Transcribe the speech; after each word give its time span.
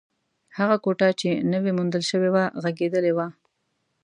هغه 0.57 0.75
کوټه 0.83 1.07
چې 1.19 1.29
نوې 1.53 1.71
موندل 1.77 2.03
شوې 2.11 2.29
وه، 2.33 2.45
غږېدلې 2.63 3.13
وه. 3.17 3.27